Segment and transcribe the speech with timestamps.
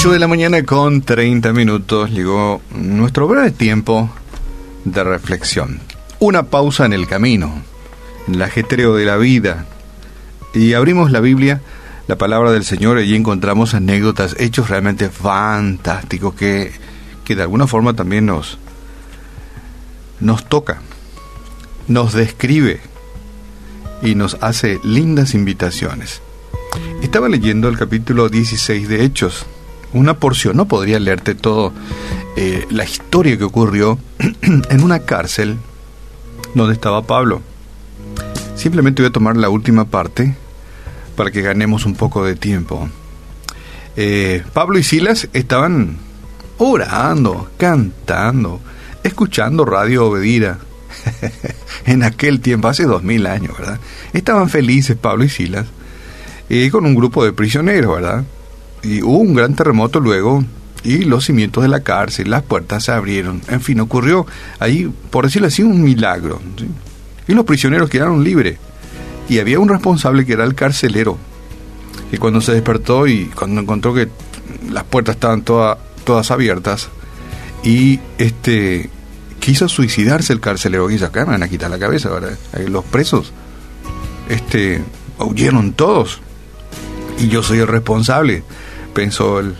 [0.00, 4.08] 8 de la mañana con 30 minutos llegó nuestro breve tiempo
[4.86, 5.78] de reflexión.
[6.20, 7.60] Una pausa en el camino,
[8.26, 9.66] en el ajetreo de la vida.
[10.54, 11.60] Y abrimos la Biblia,
[12.08, 16.72] la palabra del Señor, y allí encontramos anécdotas, hechos realmente fantásticos que,
[17.22, 18.56] que de alguna forma también nos,
[20.18, 20.80] nos toca,
[21.88, 22.80] nos describe
[24.00, 26.22] y nos hace lindas invitaciones.
[27.02, 29.44] Estaba leyendo el capítulo 16 de Hechos,
[29.92, 31.72] una porción, no podría leerte todo,
[32.36, 33.98] eh, la historia que ocurrió
[34.42, 35.58] en una cárcel
[36.54, 37.42] donde estaba Pablo.
[38.56, 40.34] Simplemente voy a tomar la última parte
[41.16, 42.88] para que ganemos un poco de tiempo.
[43.96, 45.96] Eh, Pablo y Silas estaban
[46.58, 48.60] orando, cantando,
[49.02, 50.58] escuchando radio obedida.
[51.86, 53.80] en aquel tiempo, hace dos mil años, ¿verdad?
[54.12, 55.66] Estaban felices Pablo y Silas,
[56.48, 58.24] eh, con un grupo de prisioneros, ¿verdad?
[58.82, 60.44] Y hubo un gran terremoto luego
[60.82, 63.42] y los cimientos de la cárcel, las puertas se abrieron.
[63.48, 64.26] En fin, ocurrió
[64.58, 66.40] ahí, por decirlo así, un milagro.
[67.28, 68.58] Y los prisioneros quedaron libres.
[69.28, 71.18] Y había un responsable que era el carcelero,
[72.10, 74.08] que cuando se despertó y cuando encontró que
[74.70, 76.88] las puertas estaban todas, abiertas,
[77.62, 78.90] y este
[79.38, 82.36] quiso suicidarse el carcelero, y acá me van a quitar la cabeza, ¿verdad?
[82.68, 83.32] los presos
[84.28, 84.82] este,
[85.18, 86.20] huyeron todos,
[87.18, 88.42] y yo soy el responsable
[88.94, 89.54] pensó el,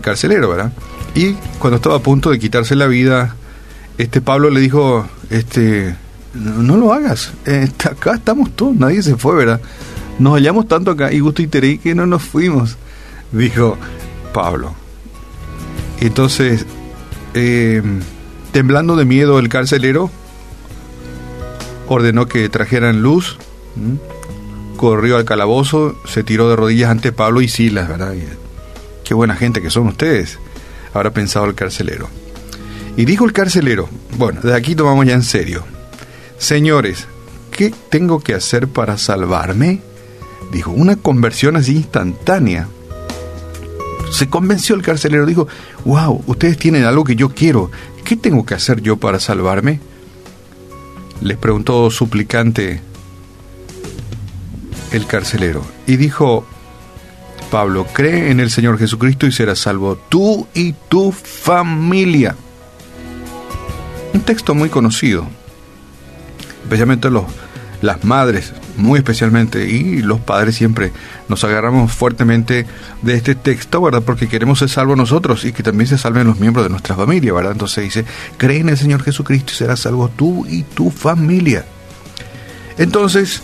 [0.00, 0.72] carcelero, ¿verdad?
[1.14, 3.34] Y cuando estaba a punto de quitarse la vida,
[3.98, 5.96] este Pablo le dijo, este,
[6.34, 7.32] no, lo hagas,
[7.84, 9.60] acá estamos todos, nadie se fue, ¿verdad?
[10.20, 12.76] Nos hallamos tanto acá y gusto y que no nos fuimos,
[13.32, 13.76] dijo
[14.32, 14.74] Pablo.
[16.00, 16.66] Entonces,
[17.34, 17.82] eh,
[18.52, 20.10] temblando de miedo el carcelero,
[21.88, 23.36] ordenó que trajeran luz,
[24.76, 28.14] corrió al calabozo, se tiró de rodillas ante Pablo y Silas, ¿verdad?
[29.10, 30.38] Qué buena gente que son ustedes,
[30.94, 32.08] habrá pensado el carcelero.
[32.96, 35.64] Y dijo el carcelero, bueno, de aquí tomamos ya en serio,
[36.38, 37.08] señores,
[37.50, 39.80] ¿qué tengo que hacer para salvarme?
[40.52, 42.68] Dijo, una conversión así instantánea.
[44.12, 45.48] Se convenció el carcelero, dijo,
[45.84, 47.72] wow, ustedes tienen algo que yo quiero,
[48.04, 49.80] ¿qué tengo que hacer yo para salvarme?
[51.20, 52.80] Les preguntó suplicante
[54.92, 56.46] el carcelero y dijo,
[57.50, 62.36] Pablo, cree en el Señor Jesucristo y serás salvo tú y tu familia.
[64.14, 65.26] Un texto muy conocido,
[66.62, 67.24] especialmente los,
[67.82, 70.92] las madres, muy especialmente, y los padres siempre
[71.28, 72.66] nos agarramos fuertemente
[73.02, 74.02] de este texto, ¿verdad?
[74.02, 77.32] Porque queremos ser salvos nosotros y que también se salven los miembros de nuestra familia,
[77.32, 77.52] ¿verdad?
[77.52, 78.04] Entonces dice,
[78.36, 81.64] cree en el Señor Jesucristo y serás salvo tú y tu familia.
[82.78, 83.42] Entonces,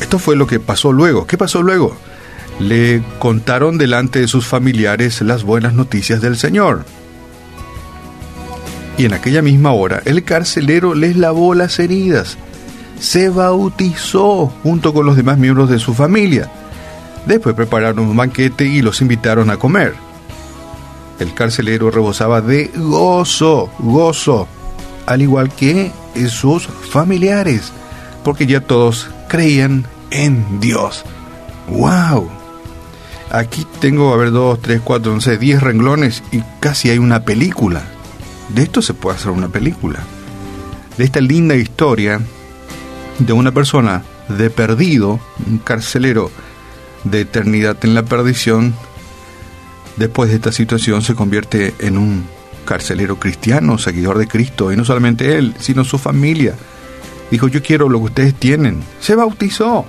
[0.00, 1.26] esto fue lo que pasó luego.
[1.26, 1.96] ¿Qué pasó luego?
[2.62, 6.84] Le contaron delante de sus familiares las buenas noticias del Señor.
[8.96, 12.38] Y en aquella misma hora el carcelero les lavó las heridas,
[13.00, 16.50] se bautizó junto con los demás miembros de su familia.
[17.26, 19.94] Después prepararon un banquete y los invitaron a comer.
[21.18, 24.48] El carcelero rebosaba de gozo, gozo,
[25.06, 25.92] al igual que
[26.28, 27.72] sus familiares,
[28.24, 31.04] porque ya todos creían en Dios.
[31.68, 32.41] ¡Wow!
[33.32, 37.24] Aquí tengo, a ver, dos, tres, cuatro, no sé, diez renglones y casi hay una
[37.24, 37.82] película.
[38.50, 40.00] De esto se puede hacer una película.
[40.98, 42.20] De esta linda historia
[43.18, 46.30] de una persona de perdido, un carcelero
[47.04, 48.74] de eternidad en la perdición,
[49.96, 52.26] después de esta situación se convierte en un
[52.66, 56.54] carcelero cristiano, seguidor de Cristo, y no solamente él, sino su familia.
[57.30, 58.82] Dijo, yo quiero lo que ustedes tienen.
[59.00, 59.86] Se bautizó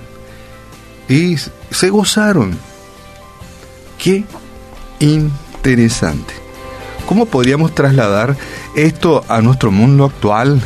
[1.10, 2.56] y se gozaron
[3.98, 4.24] Qué
[5.00, 6.34] interesante.
[7.06, 8.36] ¿Cómo podríamos trasladar
[8.74, 10.62] esto a nuestro mundo actual,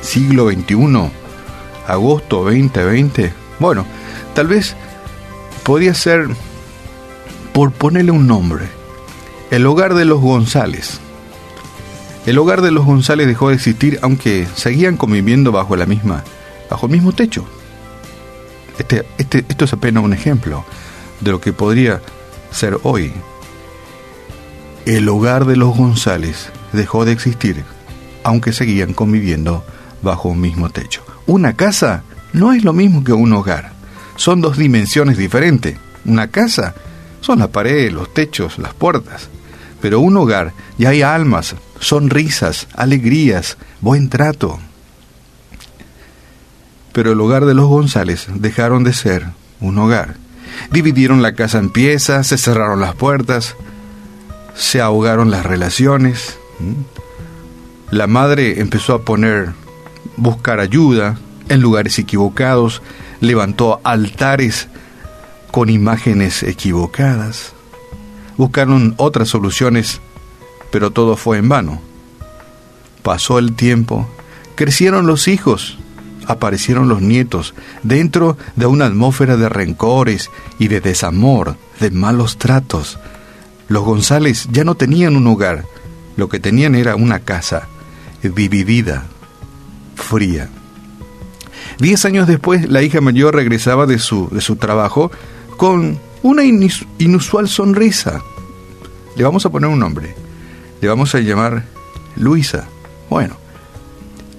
[0.00, 1.10] siglo XXI,
[1.86, 3.32] agosto 2020?
[3.60, 3.86] Bueno,
[4.34, 4.74] tal vez
[5.62, 6.28] podría ser,
[7.52, 8.66] por ponerle un nombre,
[9.50, 11.00] el hogar de los González.
[12.26, 16.24] El hogar de los González dejó de existir aunque seguían conviviendo bajo la misma,
[16.68, 17.44] bajo el mismo techo.
[18.78, 20.64] Este, este, esto es apenas un ejemplo
[21.20, 22.00] de lo que podría
[22.50, 23.12] ser hoy.
[24.86, 27.64] El hogar de los González dejó de existir,
[28.24, 29.64] aunque seguían conviviendo
[30.02, 31.04] bajo un mismo techo.
[31.26, 32.02] Una casa
[32.32, 33.72] no es lo mismo que un hogar.
[34.16, 35.76] Son dos dimensiones diferentes.
[36.04, 36.74] Una casa
[37.20, 39.28] son las paredes, los techos, las puertas.
[39.80, 44.58] Pero un hogar ya hay almas, sonrisas, alegrías, buen trato.
[46.92, 49.26] Pero el hogar de los González dejaron de ser
[49.60, 50.16] un hogar
[50.70, 53.56] Dividieron la casa en piezas, se cerraron las puertas.
[54.54, 56.38] se ahogaron las relaciones.
[57.90, 59.52] La madre empezó a poner,
[60.16, 61.18] buscar ayuda
[61.48, 62.82] en lugares equivocados,
[63.20, 64.68] levantó altares
[65.50, 67.52] con imágenes equivocadas.
[68.36, 70.00] Buscaron otras soluciones,
[70.70, 71.80] pero todo fue en vano.
[73.02, 74.08] Pasó el tiempo,
[74.54, 75.78] crecieron los hijos,
[76.30, 82.98] aparecieron los nietos, dentro de una atmósfera de rencores y de desamor, de malos tratos.
[83.68, 85.64] Los González ya no tenían un hogar,
[86.16, 87.68] lo que tenían era una casa
[88.22, 89.04] dividida,
[89.94, 90.48] fría.
[91.78, 95.10] Diez años después, la hija mayor regresaba de su, de su trabajo
[95.56, 98.20] con una inusual sonrisa.
[99.16, 100.14] Le vamos a poner un nombre.
[100.80, 101.64] Le vamos a llamar
[102.16, 102.66] Luisa.
[103.08, 103.36] Bueno,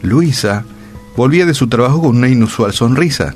[0.02, 0.66] Luisa
[1.16, 3.36] volvía de su trabajo con una inusual sonrisa.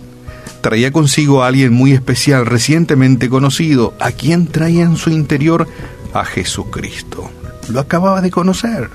[0.62, 5.68] Traía consigo a alguien muy especial, recientemente conocido, a quien traía en su interior
[6.14, 7.30] a Jesucristo.
[7.70, 8.90] Lo acababa de conocer.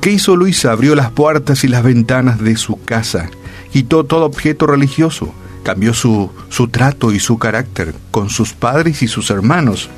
[0.00, 0.72] ¿Qué hizo Luisa?
[0.72, 3.30] Abrió las puertas y las ventanas de su casa,
[3.70, 9.08] quitó todo objeto religioso, cambió su, su trato y su carácter con sus padres y
[9.08, 9.90] sus hermanos.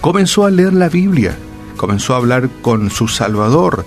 [0.00, 1.36] Comenzó a leer la Biblia,
[1.76, 3.86] comenzó a hablar con su Salvador,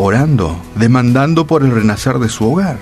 [0.00, 2.78] orando, demandando por el renacer de su hogar.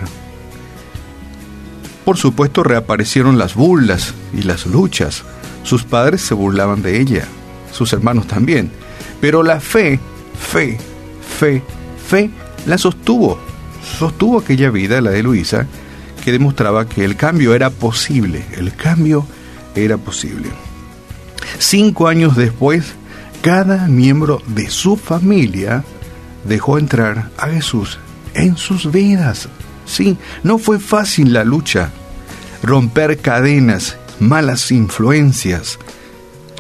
[2.05, 5.25] Por supuesto reaparecieron las burlas y las luchas.
[5.65, 7.27] Sus padres se burlaban de ella,
[7.73, 8.71] sus hermanos también.
[9.21, 9.99] Pero la fe,
[10.39, 10.79] fe,
[11.39, 11.61] fe,
[12.09, 12.31] fe,
[12.67, 13.39] la sostuvo.
[13.99, 15.67] Sostuvo aquella vida, la de Luisa,
[16.25, 18.45] que demostraba que el cambio era posible.
[18.57, 19.27] El cambio
[19.75, 20.51] era posible.
[21.59, 22.95] Cinco años después,
[23.43, 25.85] cada miembro de su familia
[26.49, 27.99] dejó entrar a Jesús
[28.35, 29.49] en sus vidas.
[29.87, 31.91] Sí, no fue fácil la lucha,
[32.63, 35.79] romper cadenas, malas influencias,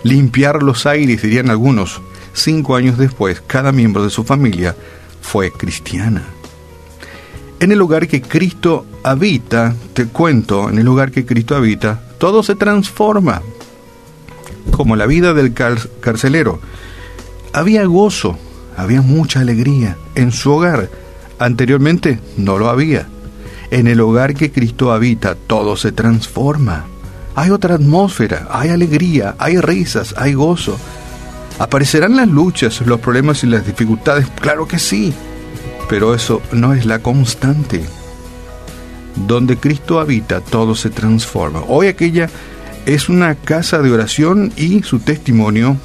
[0.02, 2.00] limpiar los aires, dirían algunos.
[2.32, 4.76] Cinco años después, cada miembro de su familia
[5.20, 6.22] fue cristiana.
[7.60, 12.42] En el lugar que Cristo habita, te cuento, en el lugar que Cristo habita, todo
[12.44, 13.42] se transforma.
[14.70, 16.60] Como la vida del carcelero.
[17.52, 18.38] Había gozo,
[18.78, 20.88] había mucha alegría en su hogar.
[21.40, 23.08] Anteriormente no lo había.
[23.72, 26.84] En el hogar que Cristo habita, todo se transforma.
[27.34, 30.78] Hay otra atmósfera, hay alegría, hay risas, hay gozo.
[31.58, 34.28] ¿Aparecerán las luchas, los problemas y las dificultades?
[34.40, 35.12] Claro que sí,
[35.88, 37.84] pero eso no es la constante.
[39.26, 41.64] Donde Cristo habita, todo se transforma.
[41.66, 42.30] Hoy aquella
[42.86, 45.76] es una casa de oración y su testimonio,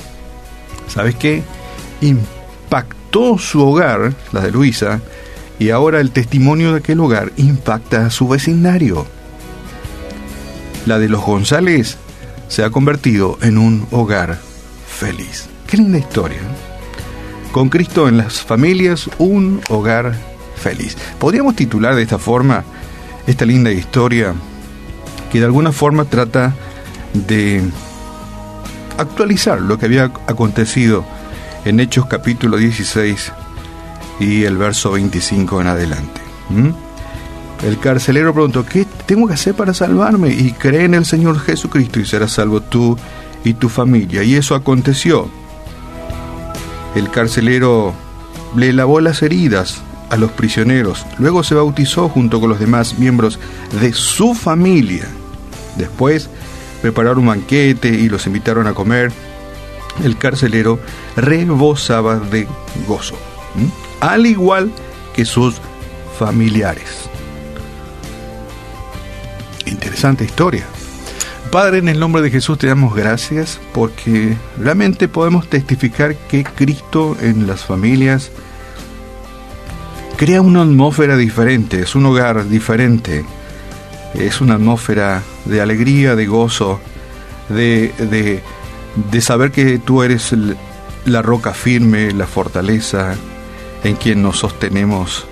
[0.87, 1.41] ¿sabes qué?
[3.13, 4.99] Impactó su hogar, la de Luisa,
[5.59, 9.05] y ahora el testimonio de aquel hogar impacta a su vecindario.
[10.87, 11.97] La de los González
[12.47, 14.39] se ha convertido en un hogar
[14.87, 15.47] feliz.
[15.67, 16.39] Qué linda historia.
[17.51, 20.15] Con Cristo en las familias, un hogar
[20.55, 20.97] feliz.
[21.19, 22.63] Podríamos titular de esta forma
[23.27, 24.33] esta linda historia
[25.31, 26.55] que de alguna forma trata
[27.13, 27.61] de
[28.97, 31.05] actualizar lo que había acontecido
[31.65, 33.31] en Hechos capítulo 16
[34.19, 36.21] y el verso 25 en adelante.
[37.65, 40.29] El carcelero preguntó, ¿qué tengo que hacer para salvarme?
[40.29, 42.97] Y cree en el Señor Jesucristo y serás salvo tú
[43.43, 44.23] y tu familia.
[44.23, 45.29] Y eso aconteció.
[46.95, 47.93] El carcelero
[48.55, 53.39] le lavó las heridas a los prisioneros, luego se bautizó junto con los demás miembros
[53.81, 55.07] de su familia.
[55.75, 56.29] Después
[56.83, 59.11] prepararon un banquete y los invitaron a comer
[60.03, 60.79] el carcelero
[61.15, 62.47] rebosaba de
[62.87, 63.15] gozo,
[63.99, 64.71] al igual
[65.13, 65.55] que sus
[66.17, 67.09] familiares.
[69.65, 70.65] Interesante historia.
[71.51, 77.15] Padre, en el nombre de Jesús te damos gracias porque realmente podemos testificar que Cristo
[77.21, 78.31] en las familias
[80.17, 83.23] crea una atmósfera diferente, es un hogar diferente,
[84.15, 86.79] es una atmósfera de alegría, de gozo,
[87.49, 88.41] de, de
[88.95, 90.35] de saber que tú eres
[91.05, 93.15] la roca firme, la fortaleza
[93.83, 95.25] en quien nos sostenemos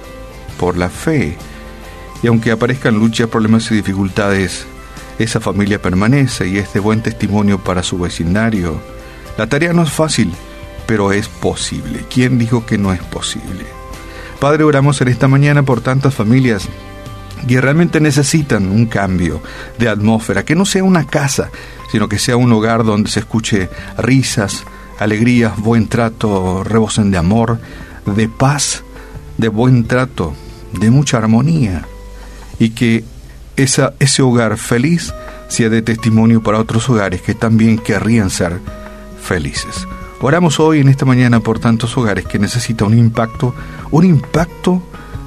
[0.60, 1.38] por la fe.
[2.24, 4.66] Y aunque aparezcan luchas, problemas y dificultades,
[5.18, 8.82] esa familia permanece y es de buen testimonio para su vecindario.
[9.38, 10.34] La tarea no es fácil,
[10.86, 12.06] pero es posible.
[12.10, 13.66] ¿Quién dijo que no es posible?
[14.40, 16.68] Padre, oramos en esta mañana por tantas familias
[17.48, 19.42] que realmente necesitan un cambio
[19.78, 21.50] de atmósfera, que no sea una casa,
[21.92, 24.64] sino que sea un hogar donde se escuche risas,
[25.00, 27.60] alegrías, buen trato, rebosen de amor,
[28.06, 28.84] de paz,
[29.38, 30.34] de buen trato,
[30.74, 31.86] de mucha armonía,
[32.60, 33.04] y que
[33.56, 35.14] esa, ese hogar feliz
[35.48, 38.60] sea de testimonio para otros hogares que también querrían ser
[39.22, 39.88] felices.
[40.22, 43.56] Oramos hoy en esta mañana por tantos hogares que necesitan un impacto,
[43.90, 44.84] un impacto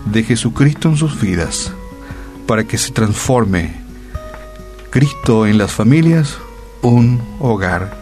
[0.07, 1.73] de Jesucristo en sus vidas,
[2.47, 3.75] para que se transforme
[4.91, 6.39] Cristo en las familias,
[6.83, 7.97] un hogar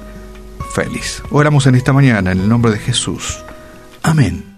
[0.74, 1.22] feliz.
[1.30, 3.38] Oramos en esta mañana en el nombre de Jesús.
[4.02, 4.51] Amén.